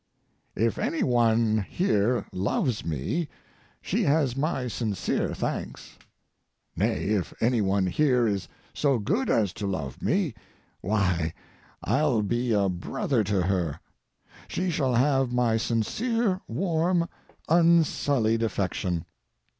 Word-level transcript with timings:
If 0.55 0.79
any 0.79 1.03
one 1.03 1.59
here 1.69 2.25
loves 2.33 2.83
me, 2.83 3.29
she 3.83 4.01
has 4.01 4.35
my 4.35 4.67
sincere 4.67 5.35
thanks. 5.35 5.99
Nay, 6.75 7.09
if 7.09 7.35
any 7.39 7.61
one 7.61 7.85
here 7.85 8.25
is 8.27 8.47
so 8.73 8.97
good 8.97 9.29
as 9.29 9.53
to 9.53 9.67
love 9.67 10.01
me—why, 10.01 11.35
I'll 11.83 12.23
be 12.23 12.51
a 12.51 12.67
brother 12.67 13.23
to 13.25 13.43
her. 13.43 13.79
She 14.47 14.71
shall 14.71 14.95
have 14.95 15.31
my 15.31 15.57
sincere, 15.57 16.41
warm, 16.47 17.07
unsullied 17.47 18.41
affection. 18.41 19.05